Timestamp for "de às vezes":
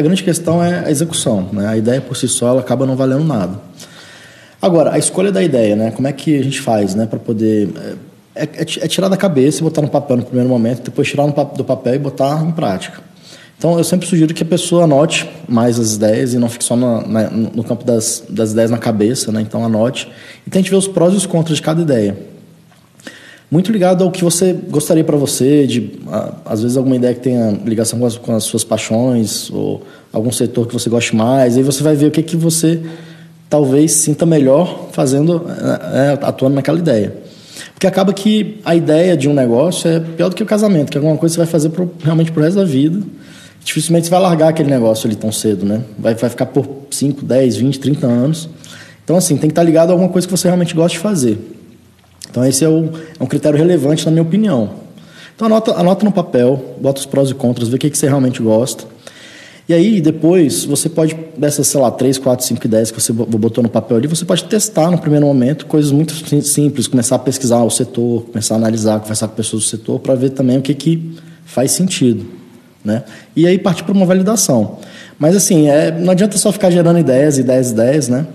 25.66-26.76